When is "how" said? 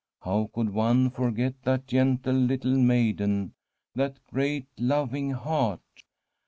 0.23-0.49